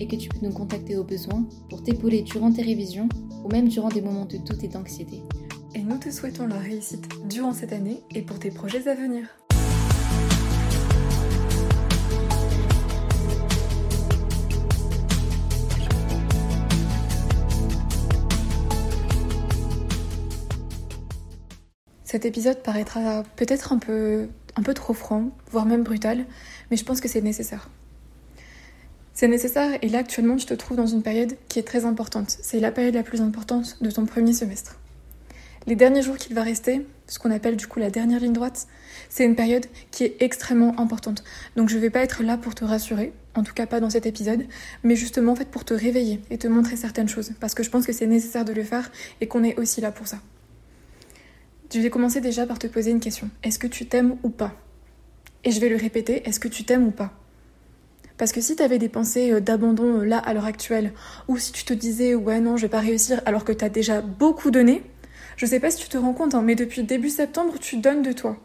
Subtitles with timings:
[0.00, 3.08] et que tu peux nous contacter au besoin pour t'épauler durant tes révisions
[3.44, 5.22] ou même durant des moments de doute et d'anxiété.
[5.74, 9.26] Et nous te souhaitons la réussite durant cette année et pour tes projets à venir.
[22.04, 26.24] Cet épisode paraîtra peut-être un peu, un peu trop franc, voire même brutal,
[26.70, 27.68] mais je pense que c'est nécessaire.
[29.18, 32.38] C'est nécessaire et là actuellement tu te trouves dans une période qui est très importante.
[32.40, 34.78] C'est la période la plus importante de ton premier semestre.
[35.66, 38.68] Les derniers jours qu'il va rester, ce qu'on appelle du coup la dernière ligne droite,
[39.08, 41.24] c'est une période qui est extrêmement importante.
[41.56, 44.06] Donc je vais pas être là pour te rassurer, en tout cas pas dans cet
[44.06, 44.46] épisode,
[44.84, 47.70] mais justement en fait pour te réveiller et te montrer certaines choses, parce que je
[47.70, 48.88] pense que c'est nécessaire de le faire
[49.20, 50.20] et qu'on est aussi là pour ça.
[51.74, 53.30] Je vais commencer déjà par te poser une question.
[53.42, 54.54] Est-ce que tu t'aimes ou pas?
[55.42, 57.12] Et je vais le répéter, est-ce que tu t'aimes ou pas?
[58.18, 60.92] Parce que si tu avais des pensées euh, d'abandon euh, là à l'heure actuelle,
[61.28, 63.68] ou si tu te disais ouais non je vais pas réussir alors que tu as
[63.68, 64.82] déjà beaucoup donné,
[65.36, 68.02] je sais pas si tu te rends compte, hein, mais depuis début septembre tu donnes
[68.02, 68.36] de toi.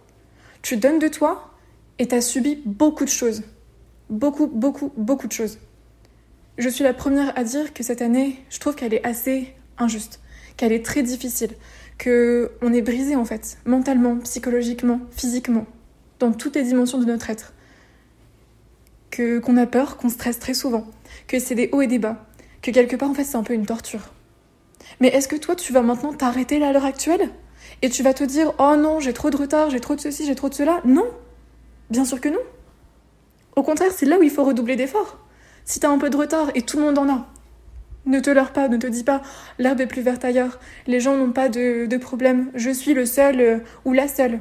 [0.61, 1.51] Tu donnes de toi
[1.99, 3.43] et tu as subi beaucoup de choses.
[4.09, 5.57] Beaucoup, beaucoup, beaucoup de choses.
[6.59, 10.21] Je suis la première à dire que cette année, je trouve qu'elle est assez injuste,
[10.55, 11.49] qu'elle est très difficile,
[11.97, 15.65] que on est brisé en fait, mentalement, psychologiquement, physiquement,
[16.19, 17.53] dans toutes les dimensions de notre être.
[19.13, 20.87] Que qu'on a peur, qu'on stresse très souvent,
[21.27, 22.25] que c'est des hauts et des bas,
[22.63, 24.11] que quelque part en fait c'est un peu une torture.
[25.01, 27.29] Mais est-ce que toi tu vas maintenant t'arrêter là à l'heure actuelle
[27.83, 30.25] et tu vas te dire oh non j'ai trop de retard, j'ai trop de ceci,
[30.25, 31.05] j'ai trop de cela Non,
[31.91, 32.39] bien sûr que non.
[33.55, 35.19] Au contraire c'est là où il faut redoubler d'efforts.
[35.63, 37.27] Si t'as un peu de retard et tout le monde en a,
[38.07, 39.21] ne te leurre pas, ne te dis pas
[39.59, 43.39] l'herbe est plus verte ailleurs, les gens n'ont pas de, problème, je suis le seul
[43.39, 44.39] euh, ou la seule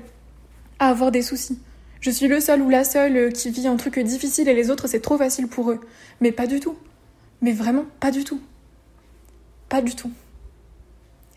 [0.79, 1.61] à avoir des soucis.
[2.03, 4.71] Je suis le seul ou la seule euh, qui vit un truc difficile et les
[4.71, 5.81] autres c'est trop facile pour eux.
[6.21, 6.77] Mais pas du tout.
[7.41, 8.41] Mais vraiment pas du tout.
[9.69, 10.11] Pas du tout.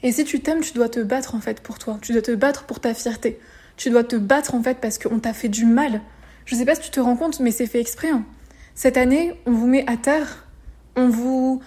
[0.02, 2.00] Et si tu t'aimes, tu dois te battre en fait pour toi.
[2.02, 3.40] Tu dois te battre pour ta fierté.
[3.78, 6.02] Tu dois te battre en fait parce qu'on t'a fait du mal.
[6.46, 8.09] Je sais pas si tu te rends compte, mais c'est fait exprès.
[8.09, 8.26] hein.
[8.74, 10.47] Cette année, on vous met à terre.
[10.96, 11.62] On vous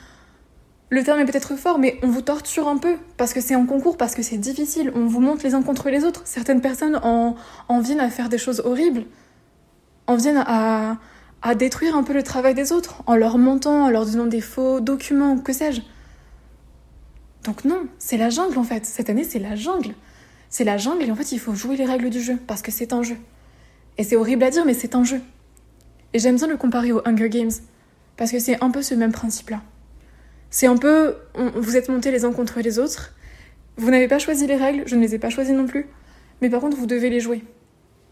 [0.91, 3.67] le terme est peut-être fort, mais on vous torture un peu, parce que c'est en
[3.67, 6.23] concours, parce que c'est difficile, on vous monte les uns contre les autres.
[6.25, 7.37] Certaines personnes en,
[7.69, 9.05] en viennent à faire des choses horribles,
[10.07, 10.97] en viennent à,
[11.43, 14.41] à détruire un peu le travail des autres, en leur mentant, en leur donnant des
[14.41, 15.83] faux documents, que sais-je.
[17.45, 18.85] Donc non, c'est la jungle en fait.
[18.87, 19.95] Cette année, c'est la jungle.
[20.49, 22.71] C'est la jungle et en fait, il faut jouer les règles du jeu, parce que
[22.71, 23.17] c'est un jeu.
[23.99, 25.21] Et c'est horrible à dire, mais c'est un jeu.
[26.15, 27.51] Et j'aime bien le comparer aux Hunger Games,
[28.17, 29.61] parce que c'est un peu ce même principe-là.
[30.51, 31.17] C'est un peu,
[31.57, 33.15] vous êtes montés les uns contre les autres.
[33.77, 35.87] Vous n'avez pas choisi les règles, je ne les ai pas choisies non plus.
[36.41, 37.45] Mais par contre, vous devez les jouer.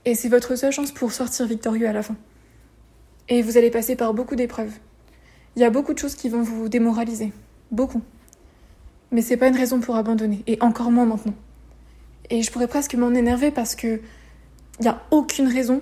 [0.05, 2.17] Et c'est votre seule chance pour sortir victorieux à la fin.
[3.29, 4.73] Et vous allez passer par beaucoup d'épreuves.
[5.57, 7.33] Il y a beaucoup de choses qui vont vous démoraliser.
[7.71, 8.03] Beaucoup.
[9.11, 10.45] Mais c'est pas une raison pour abandonner.
[10.47, 11.35] Et encore moins maintenant.
[12.31, 14.01] Et je pourrais presque m'en énerver parce que
[14.79, 15.81] il n'y a aucune raison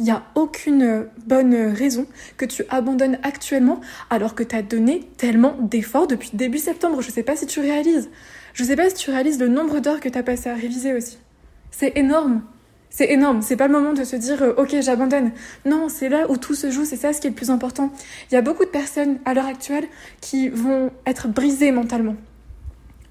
[0.00, 2.06] il n'y a aucune bonne raison
[2.38, 7.02] que tu abandonnes actuellement alors que tu as donné tellement d'efforts depuis début septembre.
[7.02, 8.08] Je sais pas si tu réalises.
[8.54, 10.94] Je sais pas si tu réalises le nombre d'heures que tu as passé à réviser
[10.94, 11.18] aussi.
[11.70, 12.42] C'est énorme.
[12.88, 13.42] C'est énorme.
[13.42, 15.32] C'est pas le moment de se dire euh, ok j'abandonne.
[15.66, 16.86] Non, c'est là où tout se joue.
[16.86, 17.92] C'est ça ce qui est le plus important.
[18.30, 19.84] Il y a beaucoup de personnes à l'heure actuelle
[20.22, 22.16] qui vont être brisées mentalement.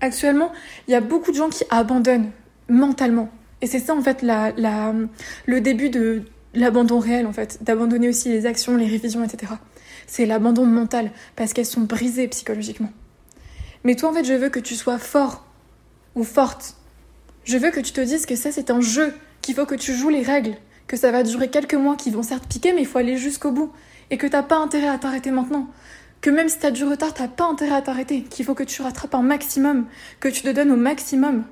[0.02, 0.52] Actuellement,
[0.88, 2.32] il y a beaucoup de gens qui abandonnent
[2.68, 3.30] mentalement.
[3.62, 4.54] Et c'est ça en fait la,
[5.46, 6.24] le début de,
[6.54, 9.54] l'abandon réel en fait, d'abandonner aussi les actions, les révisions, etc.
[10.08, 12.92] C'est l'abandon mental parce qu'elles sont brisées psychologiquement.
[13.84, 15.46] Mais toi en fait, je veux que tu sois fort
[16.16, 16.76] ou forte.
[17.44, 19.94] Je veux que tu te dises que ça c'est un jeu, qu'il faut que tu
[19.94, 20.56] joues les règles,
[20.88, 23.52] que ça va durer quelques mois qui vont certes piquer, mais il faut aller jusqu'au
[23.52, 23.72] bout
[24.10, 25.68] et que t'as pas intérêt à t'arrêter maintenant.
[26.22, 28.82] Que même si t'as du retard, t'as pas intérêt à t'arrêter, qu'il faut que tu
[28.82, 29.86] rattrapes un maximum,
[30.20, 31.46] que tu te donnes au maximum.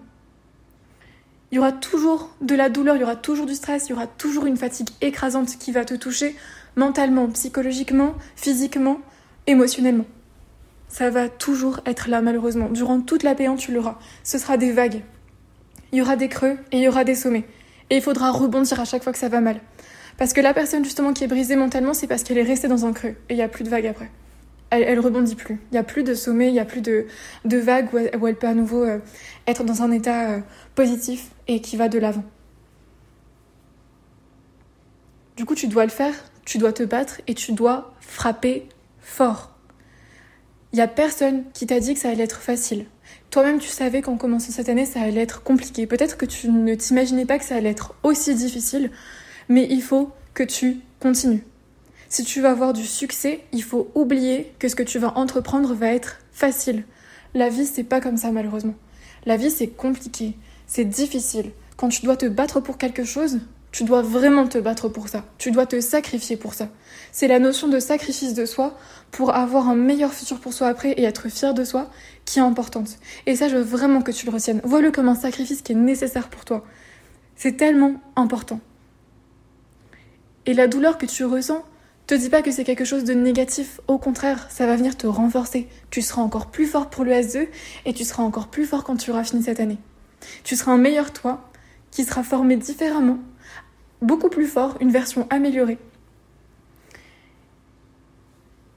[1.51, 3.93] Il y aura toujours de la douleur, il y aura toujours du stress, il y
[3.93, 6.35] aura toujours une fatigue écrasante qui va te toucher
[6.75, 8.99] mentalement, psychologiquement, physiquement,
[9.47, 10.05] émotionnellement.
[10.89, 12.69] Ça va toujours être là, malheureusement.
[12.69, 13.97] Durant toute la payante, tu l'auras.
[14.23, 15.03] Ce sera des vagues.
[15.91, 17.45] Il y aura des creux et il y aura des sommets.
[17.89, 19.61] Et il faudra rebondir à chaque fois que ça va mal.
[20.17, 22.85] Parce que la personne, justement, qui est brisée mentalement, c'est parce qu'elle est restée dans
[22.85, 23.15] un creux.
[23.29, 24.09] Et il n'y a plus de vagues après.
[24.69, 25.59] Elle, rebondit plus.
[25.71, 27.05] Il n'y a plus de sommet, il n'y a plus de,
[27.45, 28.99] de vagues où elle, peut à nouveau euh,
[29.45, 30.39] être dans un état euh,
[30.75, 32.23] positif et qui va de l'avant.
[35.37, 36.13] Du coup, tu dois le faire,
[36.45, 38.67] tu dois te battre et tu dois frapper
[38.99, 39.55] fort.
[40.73, 42.85] Il n'y a personne qui t'a dit que ça allait être facile.
[43.29, 45.87] Toi-même, tu savais qu'en commençant cette année, ça allait être compliqué.
[45.87, 48.91] Peut-être que tu ne t'imaginais pas que ça allait être aussi difficile,
[49.47, 51.43] mais il faut que tu continues.
[52.09, 55.73] Si tu vas avoir du succès, il faut oublier que ce que tu vas entreprendre
[55.73, 56.85] va être facile.
[57.33, 58.75] La vie, c'est pas comme ça, malheureusement.
[59.25, 60.37] La vie, c'est compliqué,
[60.67, 61.51] c'est difficile.
[61.75, 63.39] Quand tu dois te battre pour quelque chose,
[63.71, 65.25] tu dois vraiment te battre pour ça.
[65.37, 66.69] Tu dois te sacrifier pour ça.
[67.11, 68.77] C'est la notion de sacrifice de soi
[69.11, 71.89] pour avoir un meilleur futur pour soi après et être fier de soi
[72.25, 72.97] qui est importante.
[73.25, 74.61] Et ça, je veux vraiment que tu le retiennes.
[74.63, 76.65] Vois-le comme un sacrifice qui est nécessaire pour toi.
[77.35, 78.61] C'est tellement important.
[80.45, 81.63] Et la douleur que tu ressens,
[82.07, 83.81] te dis pas que c'est quelque chose de négatif.
[83.87, 85.67] Au contraire, ça va venir te renforcer.
[85.91, 87.47] Tu seras encore plus fort pour le S2
[87.85, 89.77] et tu seras encore plus fort quand tu auras fini cette année.
[90.43, 91.49] Tu seras un meilleur toi
[91.91, 93.19] qui sera formé différemment,
[94.01, 95.77] beaucoup plus fort, une version améliorée.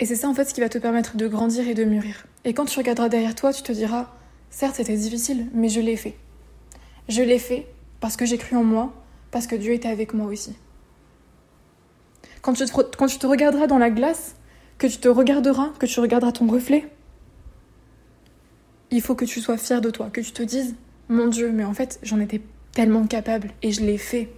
[0.00, 2.26] Et c'est ça en fait ce qui va te permettre de grandir et de mûrir.
[2.44, 4.10] Et quand tu regarderas derrière toi, tu te diras,
[4.50, 6.16] certes c'était difficile, mais je l'ai fait.
[7.08, 7.66] Je l'ai fait
[8.00, 8.92] parce que j'ai cru en moi,
[9.30, 10.56] parce que Dieu était avec moi aussi.
[12.42, 14.34] Quand tu, te, regarderas dans la glace,
[14.78, 16.88] que tu te regarderas, que tu regarderas ton reflet,
[18.90, 20.74] il faut que tu sois fier de toi, que tu te dises,
[21.08, 22.40] mon Dieu, mais en fait, j'en étais
[22.72, 24.30] tellement capable et je l'ai fait.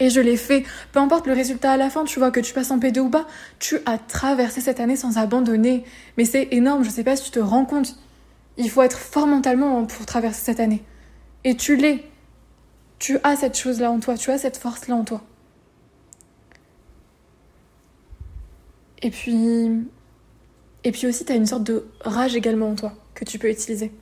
[0.00, 0.64] Et je l'ai fait.
[0.92, 3.10] Peu importe le résultat à la fin, tu vois, que tu passes en P2 ou
[3.10, 3.26] pas,
[3.58, 5.84] tu as traversé cette année sans abandonner.
[6.16, 7.96] Mais c'est énorme, je sais pas si tu te rends compte.
[8.56, 10.82] Il faut être fort mentalement pour traverser cette année.
[11.44, 12.04] Et tu l'es.
[12.98, 15.22] Tu as cette chose-là en toi, tu as cette force-là en toi.
[19.02, 19.70] Et puis,
[20.84, 23.50] et puis aussi, tu as une sorte de rage également en toi que tu peux
[23.50, 23.92] utiliser.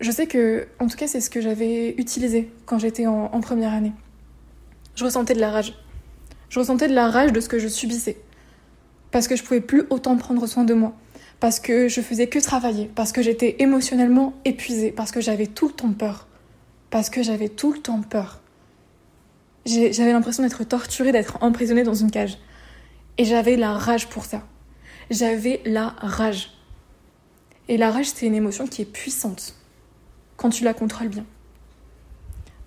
[0.00, 3.72] Je sais que, en tout cas, c'est ce que j'avais utilisé quand j'étais en, première
[3.72, 3.92] année.
[4.94, 5.74] Je ressentais de la rage.
[6.48, 8.16] Je ressentais de la rage de ce que je subissais.
[9.10, 10.94] Parce que je pouvais plus autant prendre soin de moi.
[11.38, 12.90] Parce que je faisais que travailler.
[12.94, 14.90] Parce que j'étais émotionnellement épuisée.
[14.90, 16.28] Parce que j'avais tout le temps peur.
[16.88, 18.40] Parce que j'avais tout le temps peur.
[19.66, 22.38] J'avais l'impression d'être torturée, d'être emprisonnée dans une cage.
[23.20, 24.42] Et j'avais la rage pour ça.
[25.10, 26.52] J'avais la rage.
[27.68, 29.56] Et la rage, c'est une émotion qui est puissante
[30.38, 31.26] quand tu la contrôles bien.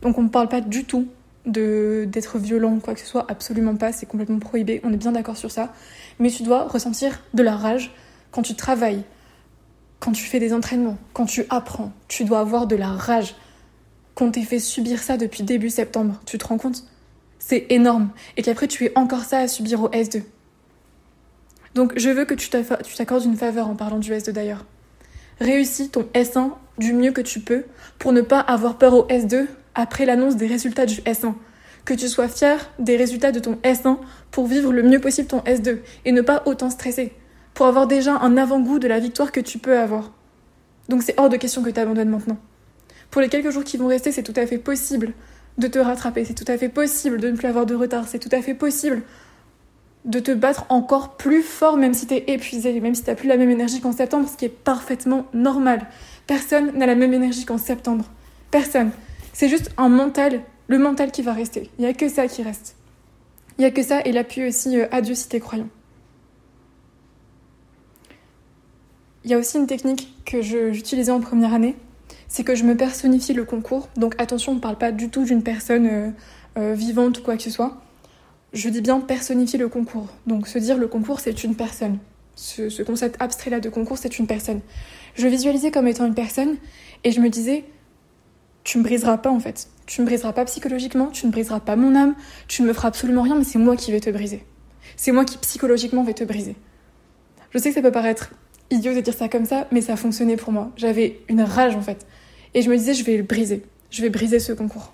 [0.04, 1.08] Donc on ne parle pas du tout
[1.48, 4.98] de d'être violent ou quoi que ce soit, absolument pas, c'est complètement prohibé, on est
[4.98, 5.74] bien d'accord sur ça.
[6.20, 7.92] Mais tu dois ressentir de la rage
[8.30, 9.06] quand tu travailles,
[10.00, 11.92] quand tu fais des entraînements, quand tu apprends.
[12.08, 13.34] Tu dois avoir de la rage.
[14.14, 16.84] Qu'on t'ait fait subir ça depuis début septembre, tu te rends compte?
[17.40, 18.12] C'est énorme.
[18.38, 20.22] Et qu'après tu aies encore ça à subir au S2.
[21.76, 24.66] Donc je veux que tu t'accordes une faveur en parlant du S2 d'ailleurs.
[25.40, 27.64] Réussis ton S1 du mieux que tu peux
[28.00, 31.34] pour ne pas avoir peur au S2 après l'annonce des résultats du S1.
[31.86, 33.98] Que tu sois fier des résultats de ton S1
[34.32, 37.14] pour vivre le mieux possible ton S2 et ne pas autant stresser.
[37.54, 40.12] Pour avoir déjà un avant-goût de la victoire que tu peux avoir.
[40.90, 42.38] Donc c'est hors de question que tu abandonnes maintenant.
[43.12, 45.14] Pour les quelques jours qui vont rester, c'est tout à fait possible
[45.58, 48.20] de te rattraper, c'est tout à fait possible de ne plus avoir de retard, c'est
[48.20, 49.04] tout à fait possible
[50.06, 53.38] de te battre encore plus fort, même si t'es épuisé, même si t'as plus la
[53.38, 55.88] même énergie qu'en septembre, ce qui est parfaitement normal.
[56.28, 58.06] Personne n'a la même énergie qu'en septembre.
[58.52, 58.92] Personne.
[59.32, 61.70] C'est juste un mental, le mental qui va rester.
[61.78, 62.76] Il n'y a que ça qui reste.
[63.58, 65.70] Il n'y a que ça et l'appui aussi euh, à Dieu si t'es croyant.
[69.24, 71.78] Il y a aussi une technique que j'utilisais en première année,
[72.28, 73.88] c'est que je me personnifie le concours.
[73.96, 76.10] Donc attention, on ne parle pas du tout d'une personne euh,
[76.58, 77.78] euh, vivante ou quoi que ce soit
[78.54, 80.08] je dis bien personnifier le concours.
[80.28, 81.98] Donc se dire le concours c'est une personne.
[82.36, 84.62] Ce, concept abstrait là de concours c'est une personne.
[85.16, 86.58] Je visualisais comme étant une personne
[87.04, 87.66] et je me disais
[88.64, 89.68] tu me briseras pas en fait.
[89.86, 92.16] Tu me briseras pas psychologiquement, tu ne briseras pas mon âme,
[92.48, 94.46] tu ne me feras absolument rien mais c'est moi qui vais te briser.
[94.96, 96.56] C'est moi qui psychologiquement vais te briser.
[97.52, 98.32] Je sais que ça peut paraître
[98.70, 100.72] idiot de dire ça comme ça mais ça fonctionnait pour moi.
[100.78, 102.06] J'avais une rage en fait.
[102.54, 103.64] Et je me disais je vais le briser.
[103.90, 104.94] Je vais briser ce concours.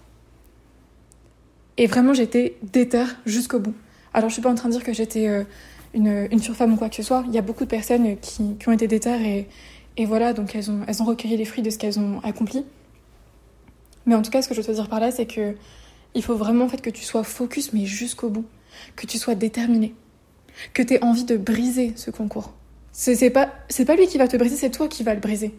[1.80, 3.74] Et vraiment, j'étais déter jusqu'au bout.
[4.14, 5.46] Alors, je suis pas en train de dire que j'étais euh,
[5.94, 7.24] une, une surfemme ou quoi que ce soit.
[7.28, 9.48] Il y a beaucoup de personnes qui, qui ont été déter et,
[9.96, 12.66] et voilà, donc elles ont, elles ont recueilli les fruits de ce qu'elles ont accompli.
[14.06, 15.56] Mais en tout cas, ce que je veux te dire par là, c'est que
[16.16, 18.46] il faut vraiment en fait que tu sois focus, mais jusqu'au bout.
[18.98, 19.96] Que tu sois déterminé.
[20.74, 22.52] Que tu aies envie de briser ce concours.
[22.92, 23.54] C'est pas,
[23.88, 25.54] pas lui qui va te briser, c'est toi qui vas le briser.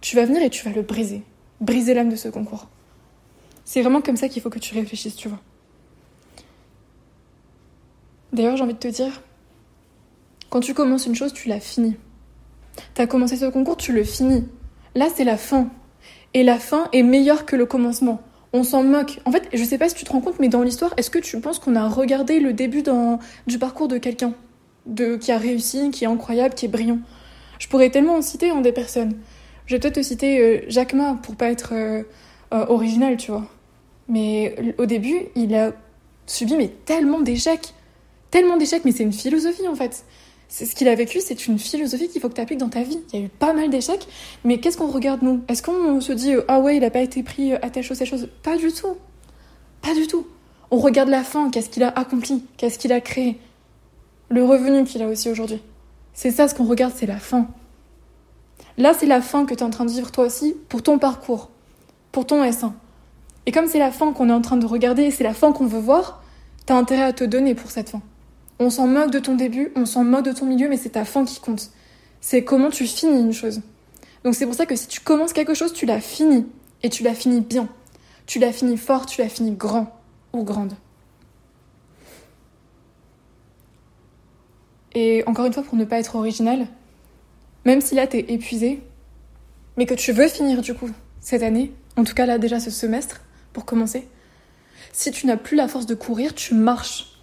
[0.00, 1.22] Tu vas venir et tu vas le briser.
[1.60, 2.68] Briser l'âme de ce concours.
[3.68, 5.40] C'est vraiment comme ça qu'il faut que tu réfléchisses, tu vois.
[8.32, 9.20] D'ailleurs, j'ai envie de te dire,
[10.48, 11.94] Quand tu commences une chose, tu la finis.
[12.94, 14.48] T'as commencé ce concours, tu le finis.
[14.94, 15.68] Là, c'est la fin.
[16.32, 18.22] Et la fin est meilleure que le commencement.
[18.54, 19.20] On s'en moque.
[19.26, 21.18] En fait, je sais pas si tu te rends compte, mais dans l'histoire, est-ce que
[21.18, 22.82] tu penses qu'on a regardé le début
[23.46, 24.32] du parcours de quelqu'un?
[24.86, 27.00] De, qui a réussi, qui est incroyable, qui est brillant?
[27.58, 29.18] Je pourrais tellement en citer en des personnes.
[29.66, 32.04] Je vais peut-être te citer euh, Jacques Ma pour pas être euh,
[32.54, 33.46] euh, original, tu vois.
[34.08, 35.72] Mais au début, il a
[36.26, 37.74] subi mais tellement d'échecs.
[38.30, 40.04] Tellement d'échecs, mais c'est une philosophie en fait.
[40.48, 42.82] C'est ce qu'il a vécu, c'est une philosophie qu'il faut que tu appliques dans ta
[42.82, 42.98] vie.
[43.12, 44.06] Il y a eu pas mal d'échecs,
[44.44, 45.42] mais qu'est-ce qu'on regarde nous?
[45.48, 48.08] Est-ce qu'on se dit ah ouais, il a pas été pris à telle chose, telle
[48.08, 48.96] chose Pas du tout.
[49.82, 50.26] Pas du tout.
[50.70, 53.38] On regarde la fin, qu'est-ce qu'il a accompli, qu'est-ce qu'il a créé,
[54.28, 55.60] le revenu qu'il a aussi aujourd'hui.
[56.12, 57.48] C'est ça ce qu'on regarde, c'est la fin.
[58.76, 60.98] Là, c'est la fin que tu es en train de vivre toi aussi pour ton
[60.98, 61.50] parcours,
[62.12, 62.72] pour ton S1.
[63.48, 65.52] Et comme c'est la fin qu'on est en train de regarder et c'est la fin
[65.52, 66.22] qu'on veut voir,
[66.66, 68.02] tu as intérêt à te donner pour cette fin.
[68.58, 71.06] On s'en moque de ton début, on s'en moque de ton milieu, mais c'est ta
[71.06, 71.70] fin qui compte.
[72.20, 73.62] C'est comment tu finis une chose.
[74.22, 76.46] Donc c'est pour ça que si tu commences quelque chose, tu la finis.
[76.82, 77.70] Et tu la finis bien.
[78.26, 79.98] Tu la finis fort, tu la finis grand
[80.34, 80.74] ou grande.
[84.94, 86.66] Et encore une fois, pour ne pas être original,
[87.64, 88.82] même si là t'es épuisé,
[89.78, 90.90] mais que tu veux finir du coup
[91.22, 93.22] cette année, en tout cas là déjà ce semestre,
[93.58, 94.06] pour commencer,
[94.92, 97.18] si tu n'as plus la force de courir, tu marches.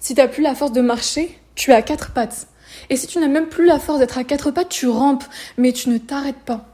[0.00, 2.46] Si tu n'as plus la force de marcher, tu es à quatre pattes.
[2.88, 5.24] Et si tu n'as même plus la force d'être à quatre pattes, tu rampes,
[5.58, 6.64] mais tu ne t'arrêtes pas.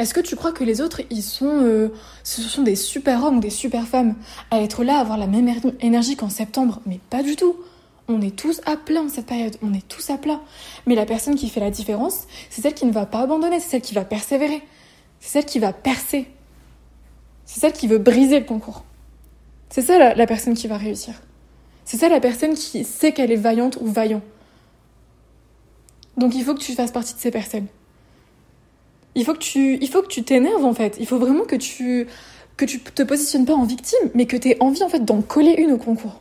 [0.00, 1.92] Est-ce que tu crois que les autres, ils sont, euh,
[2.24, 4.16] ce sont des super hommes ou des super femmes?
[4.50, 7.54] À être là, à avoir la même énergie qu'en septembre Mais pas du tout.
[8.08, 10.40] On est tous à plat en cette période, on est tous à plat.
[10.86, 13.68] Mais la personne qui fait la différence, c'est celle qui ne va pas abandonner, c'est
[13.68, 14.62] celle qui va persévérer,
[15.20, 16.26] c'est celle qui va percer,
[17.44, 18.84] c'est celle qui veut briser le concours.
[19.70, 21.14] C'est ça la personne qui va réussir.
[21.84, 24.22] C'est ça la personne qui sait qu'elle est vaillante ou vaillant.
[26.16, 27.66] Donc il faut que tu fasses partie de ces personnes.
[29.14, 30.96] Il faut que tu, il faut que tu t'énerves en fait.
[31.00, 32.06] Il faut vraiment que tu,
[32.56, 35.22] que tu te positionnes pas en victime, mais que tu aies envie en fait d'en
[35.22, 36.20] coller une au concours.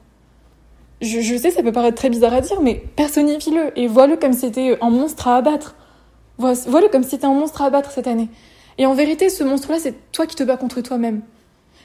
[1.01, 4.33] Je, je, sais, ça peut paraître très bizarre à dire, mais personnifie-le et vois-le comme
[4.33, 5.75] si c'était un monstre à abattre.
[6.37, 8.29] Vois-le comme si c'était un monstre à abattre cette année.
[8.77, 11.21] Et en vérité, ce monstre-là, c'est toi qui te bats contre toi-même.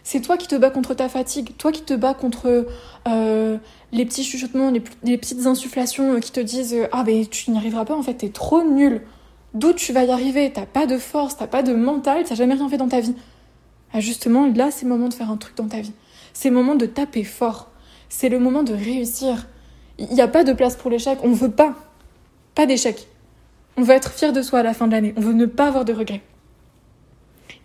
[0.05, 2.67] C'est toi qui te bats contre ta fatigue, toi qui te bats contre
[3.09, 3.59] euh,
[3.91, 7.57] les petits chuchotements, les, petites insufflations euh, qui te disent euh, Ah, ben tu n'y
[7.57, 9.03] arriveras pas, en fait, t'es trop nul.
[9.55, 10.53] D'où tu vas y arriver?
[10.53, 13.17] T'as pas de force, t'as pas de mental, t'as jamais rien fait dans ta vie.
[13.93, 15.93] Ah, justement, là, c'est le moment de faire un truc dans ta vie.
[16.35, 17.71] C'est le moment de taper fort.
[18.09, 19.49] C'est le moment de réussir.
[19.99, 21.19] Il n'y a pas de place pour l'échec.
[21.25, 21.75] On veut pas.
[22.55, 23.09] Pas d'échec.
[23.77, 25.15] On veut être fier de soi à la fin de l'année.
[25.17, 26.23] On veut ne pas avoir de regrets.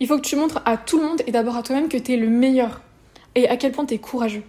[0.02, 2.14] Il faut que tu montres à tout le monde et d'abord à toi-même que tu
[2.14, 2.80] es le meilleur
[3.36, 4.42] et à quel point tu es courageux.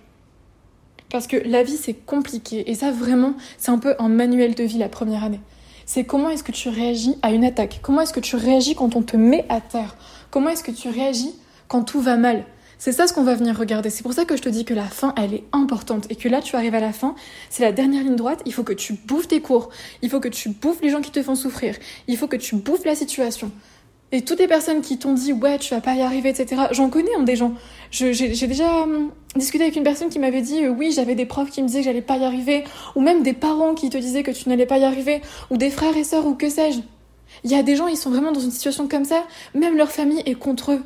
[1.12, 2.72] Parce que la vie, c'est compliqué.
[2.72, 5.42] Et ça, vraiment, c'est un peu un manuel de vie la première année.
[5.86, 7.82] C'est comment est-ce que tu réagis à une attaque?
[7.84, 9.96] Comment est-ce que tu réagis quand on te met à terre?
[10.32, 11.36] Comment est-ce que tu réagis
[11.68, 12.46] quand tout va mal?
[12.80, 13.92] C'est ça ce qu'on va venir regarder.
[13.92, 16.08] C'est pour ça que je te dis que la fin, elle est importante.
[16.10, 17.14] Et que là, tu arrives à la fin,
[17.52, 18.42] c'est la dernière ligne droite.
[18.48, 19.70] Il faut que tu bouffes tes cours.
[20.02, 21.76] Il faut que tu bouffes les gens qui te font souffrir.
[22.08, 23.52] Il faut que tu bouffes la situation.
[24.14, 26.62] Et toutes les personnes qui t'ont dit ouais tu vas pas y arriver etc.
[26.70, 27.54] J'en connais hein, des gens.
[27.90, 31.50] J'ai déjà hum, discuté avec une personne qui m'avait dit euh, oui j'avais des profs
[31.50, 32.64] qui me disaient que j'allais pas y arriver
[32.96, 35.72] ou même des parents qui te disaient que tu n'allais pas y arriver ou des
[35.72, 36.82] frères et sœurs ou que sais-je.
[37.44, 39.24] Il y a des gens ils sont vraiment dans une situation comme ça.
[39.56, 40.84] Même leur famille est contre eux.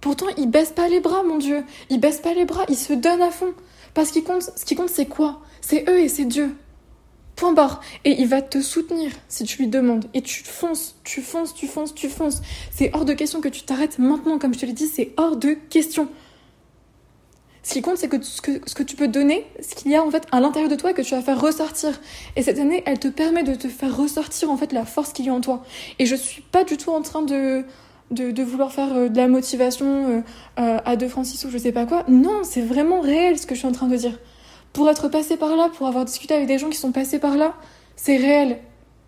[0.00, 1.62] Pourtant ils baissent pas les bras mon Dieu.
[1.90, 2.64] Ils baissent pas les bras.
[2.68, 3.54] Ils se donnent à fond.
[3.94, 5.42] Parce qu'il compte, ce qui compte c'est quoi?
[5.60, 6.56] C'est eux et c'est Dieu.
[8.04, 10.06] Et il va te soutenir si tu lui demandes.
[10.14, 12.42] Et tu fonces, tu fonces, tu fonces, tu fonces.
[12.70, 15.36] C'est hors de question que tu t'arrêtes maintenant, comme je te l'ai dit, c'est hors
[15.36, 16.08] de question.
[17.62, 20.10] Ce qui compte, c'est que ce, que tu peux donner, ce qu'il y a en
[20.10, 22.00] fait à l'intérieur de toi que tu vas faire ressortir.
[22.36, 25.26] Et cette année, elle te permet de te faire ressortir en fait la force qu'il
[25.26, 25.62] y a en toi.
[25.98, 27.64] Et je suis pas du tout en train de,
[28.10, 30.20] de, vouloir faire euh, de la motivation euh,
[30.58, 32.04] euh, à deux Francis ou je sais pas quoi.
[32.08, 34.18] Non, c'est vraiment réel ce que je suis en train de dire
[34.72, 37.36] pour être passé par là, pour avoir discuté avec des gens qui sont passés par
[37.36, 37.54] là,
[37.96, 38.58] c'est réel,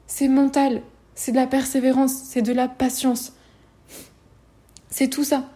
[0.06, 0.82] c'est mental,
[1.14, 3.32] c'est de la persévérance, c'est de la patience.
[4.90, 5.48] C'est tout ça.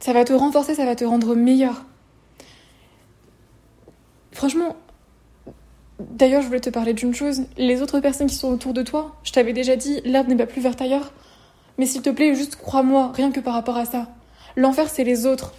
[0.00, 1.84] Ça va te renforcer, ça va te rendre meilleur.
[4.32, 4.76] Franchement,
[5.98, 7.42] d'ailleurs, je voulais te parler d'une chose.
[7.56, 10.46] Les autres personnes qui sont autour de toi, je t'avais déjà dit, l'herbe n'est pas
[10.46, 11.12] plus verte ailleurs.
[11.78, 14.08] Mais s'il te plaît, juste crois-moi, rien que par rapport à ça.
[14.56, 15.54] L'enfer, c'est les autres.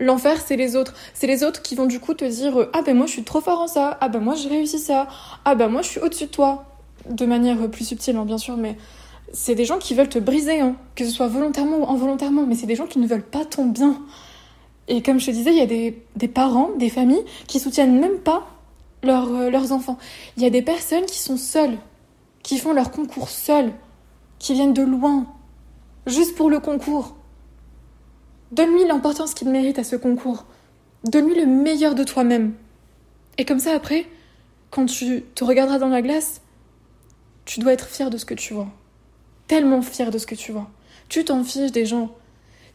[0.00, 0.94] L'enfer, c'est les autres.
[1.14, 3.22] C'est les autres qui vont du coup te dire euh, Ah ben moi je suis
[3.22, 5.06] trop fort en ça, ah ben moi j'ai réussi ça,
[5.44, 6.64] ah ben moi je suis au-dessus de toi.
[7.08, 8.76] De manière plus subtile, hein, bien sûr, mais
[9.32, 12.54] c'est des gens qui veulent te briser, hein, que ce soit volontairement ou involontairement, mais
[12.54, 14.02] c'est des gens qui ne veulent pas ton bien.
[14.88, 17.98] Et comme je te disais, il y a des, des parents, des familles qui soutiennent
[18.00, 18.48] même pas
[19.04, 19.98] euh, leurs enfants.
[20.36, 21.78] Il y a des personnes qui sont seules,
[22.42, 23.72] qui font leur concours seules,
[24.38, 25.26] qui viennent de loin,
[26.06, 27.16] juste pour le concours.
[28.52, 30.44] Donne-lui l'importance qu'il mérite à ce concours.
[31.04, 32.52] Donne-lui le meilleur de toi-même.
[33.38, 34.06] Et comme ça, après,
[34.70, 36.40] quand tu te regarderas dans la glace,
[37.44, 38.68] tu dois être fier de ce que tu vois.
[39.46, 40.68] Tellement fier de ce que tu vois.
[41.08, 42.10] Tu t'en fiches des gens.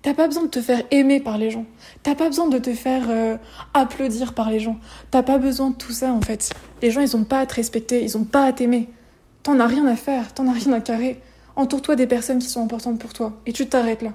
[0.01, 1.65] T'as pas besoin de te faire aimer par les gens.
[2.03, 3.37] T'as pas besoin de te faire euh,
[3.73, 4.77] applaudir par les gens.
[5.09, 6.51] T'as pas besoin de tout ça en fait.
[6.81, 8.89] Les gens ils ont pas à te respecter, ils ont pas à t'aimer.
[9.41, 11.21] T'en as rien à faire, t'en as rien à carrer.
[11.55, 14.11] Entoure-toi des personnes qui sont importantes pour toi et tu t'arrêtes là.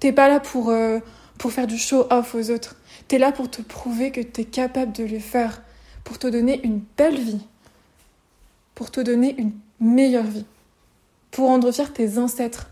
[0.00, 1.00] T'es pas là pour, euh,
[1.48, 2.76] faire du show off aux autres.
[3.08, 5.62] T'es là pour te prouver que t'es capable de le faire,
[6.02, 7.40] pour te donner une belle vie,
[8.74, 10.44] pour te donner une meilleure vie,
[11.30, 12.68] pour rendre fier tes ancêtres,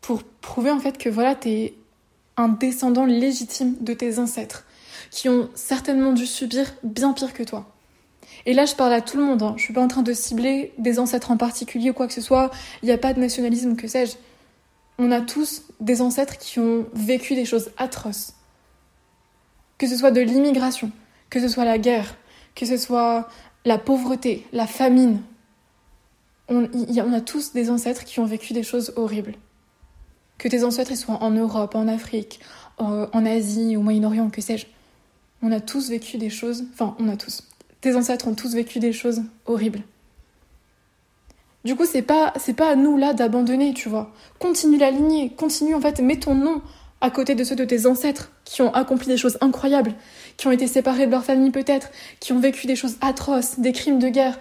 [0.00, 1.74] pour prouver en fait que voilà, t'es
[2.36, 4.64] un descendant légitime de tes ancêtres,
[5.10, 7.66] qui ont certainement dû subir bien pire que toi.
[8.46, 9.42] Et là, je parle à tout le monde.
[9.42, 9.54] Hein.
[9.56, 12.20] Je suis pas en train de cibler des ancêtres en particulier ou quoi que ce
[12.20, 12.50] soit.
[12.82, 14.16] Il n'y a pas de nationalisme, que sais-je.
[15.02, 18.34] On a tous des ancêtres qui ont vécu des choses atroces.
[19.78, 20.92] Que ce soit de l'immigration,
[21.30, 22.16] que ce soit la guerre,
[22.54, 23.26] que ce soit
[23.64, 25.22] la pauvreté, la famine.
[26.48, 26.64] On,
[27.14, 29.36] a tous des ancêtres qui ont vécu des choses horribles.
[30.36, 32.40] Que tes ancêtres soient en Europe, en Afrique,
[32.76, 34.66] en Asie, au Moyen-Orient, que sais-je.
[35.40, 36.64] On a tous vécu des choses.
[36.74, 37.48] Enfin, on a tous.
[37.80, 39.80] Tes ancêtres ont tous vécu des choses horribles.
[41.64, 44.12] Du coup, c'est pas, c'est pas à nous là d'abandonner, tu vois.
[44.38, 46.62] Continue la lignée, continue en fait, mets ton nom
[47.02, 49.94] à côté de ceux de tes ancêtres qui ont accompli des choses incroyables,
[50.36, 53.72] qui ont été séparés de leur famille peut-être, qui ont vécu des choses atroces, des
[53.72, 54.38] crimes de guerre,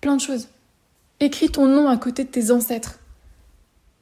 [0.00, 0.48] plein de choses.
[1.20, 2.98] Écris ton nom à côté de tes ancêtres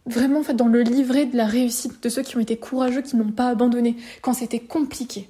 [0.07, 3.03] vraiment en fait dans le livret de la réussite de ceux qui ont été courageux,
[3.03, 5.29] qui n'ont pas abandonné quand c'était compliqué.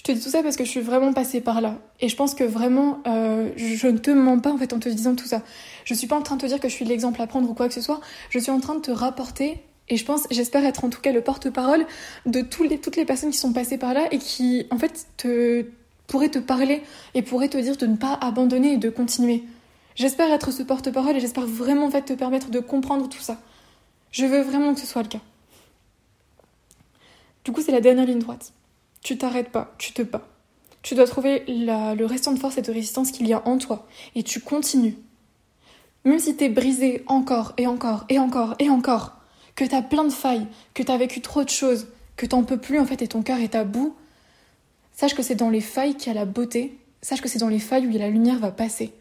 [0.00, 1.76] Je te dis tout ça parce que je suis vraiment passée par là.
[2.00, 4.88] Et je pense que vraiment, euh, je ne te mens pas en fait en te
[4.88, 5.42] disant tout ça.
[5.84, 7.52] Je suis pas en train de te dire que je suis l'exemple à prendre ou
[7.52, 8.00] quoi que ce soit.
[8.30, 11.12] Je suis en train de te rapporter, et je pense, j'espère être en tout cas
[11.12, 11.84] le porte-parole
[12.24, 15.66] de toutes les personnes qui sont passées par là et qui en fait te,
[16.06, 16.82] pourraient te parler
[17.12, 19.44] et pourraient te dire de ne pas abandonner et de continuer.
[19.96, 23.36] J'espère être ce porte-parole et j'espère vraiment en fait te permettre de comprendre tout ça.
[24.12, 25.20] Je veux vraiment que ce soit le cas.
[27.44, 28.54] Du coup, c'est la dernière ligne droite.
[29.02, 30.26] Tu t'arrêtes pas, tu te bats.
[30.82, 33.86] Tu dois trouver le restant de force et de résistance qu'il y a en toi.
[34.14, 34.96] Et tu continues.
[36.04, 39.16] Même si t'es brisé encore et encore et encore et encore,
[39.54, 42.78] que t'as plein de failles, que t'as vécu trop de choses, que t'en peux plus
[42.78, 43.94] en fait et ton cœur est à bout,
[44.92, 47.48] sache que c'est dans les failles qu'il y a la beauté, sache que c'est dans
[47.48, 48.92] les failles où la lumière va passer.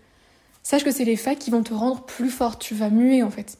[0.63, 2.61] Sache que c'est les failles qui vont te rendre plus forte.
[2.61, 3.57] Tu vas muer en fait.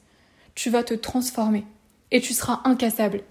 [0.56, 1.66] Tu vas te transformer.
[2.12, 3.24] Et tu seras incassable.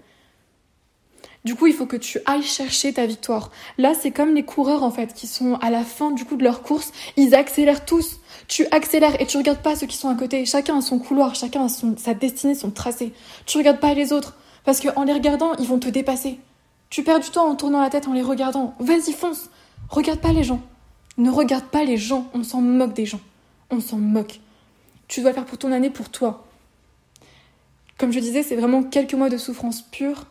[1.45, 3.51] Du coup, il faut que tu ailles chercher ta victoire.
[3.77, 6.43] Là, c'est comme les coureurs en fait qui sont à la fin du coup de
[6.43, 8.19] leur course, ils accélèrent tous.
[8.47, 10.45] Tu accélères et tu regardes pas ceux qui sont à côté.
[10.45, 13.13] Chacun a son couloir, chacun a son, sa destinée, son tracé.
[13.45, 16.39] Tu regardes pas les autres parce qu'en les regardant, ils vont te dépasser.
[16.89, 18.73] Tu perds du temps en tournant la tête en les regardant.
[18.79, 19.49] Vas-y, fonce.
[19.89, 20.61] Regarde pas les gens.
[21.17, 23.19] Ne regarde pas les gens, on s'en moque des gens
[23.69, 24.39] on s'en moque.
[25.07, 26.45] Tu dois faire pour ton année, pour toi.
[27.97, 30.25] Comme je disais, c'est vraiment quelques mois de souffrance pure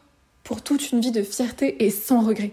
[0.49, 2.53] pour toute une vie de fierté et sans regret.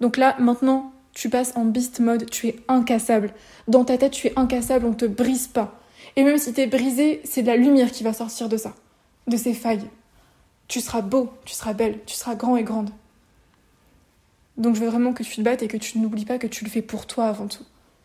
[0.00, 3.34] Donc là, maintenant, tu passes en beast mode, tu es incassable.
[3.66, 5.80] Dans ta tête, tu es incassable, on te brise pas.
[6.14, 8.72] Et même si tu es brisé, c'est de la lumière qui va sortir de ça,
[9.26, 9.90] de ces failles.
[10.68, 12.90] Tu seras beau, tu seras belle, tu seras grand et grande.
[14.56, 16.62] Donc je veux vraiment que tu te battes et que tu n'oublies pas que tu
[16.62, 17.64] le fais pour toi avant tout.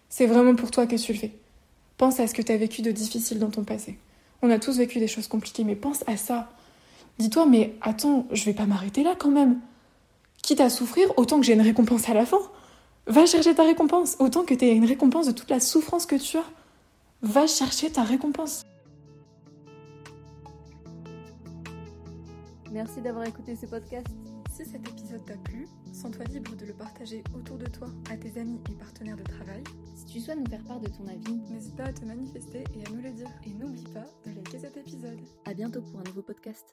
[0.10, 1.34] C'est vraiment pour toi que tu le fais.
[1.98, 4.00] Pense à ce que tu as vécu de difficile dans ton passé.
[4.42, 6.50] On a tous vécu des choses compliquées, mais pense à ça.
[7.20, 9.60] Dis-toi, mais attends, je vais pas m'arrêter là quand même.
[10.42, 12.40] Quitte à souffrir, autant que j'ai une récompense à la fin.
[13.08, 16.16] Va chercher ta récompense, autant que tu aies une récompense de toute la souffrance que
[16.16, 16.46] tu as.
[17.22, 18.64] Va chercher ta récompense.
[22.72, 24.08] Merci d'avoir écouté ce podcast.
[24.52, 28.40] Si cet épisode t'a plu, sens-toi libre de le partager autour de toi à tes
[28.40, 29.64] amis et partenaires de travail.
[29.96, 32.86] Si tu souhaites nous faire part de ton avis, n'hésite pas à te manifester et
[32.86, 33.30] à nous le dire.
[33.46, 35.20] Et n'oublie pas de liker cet épisode.
[35.46, 36.66] À bientôt pour un nouveau podcast.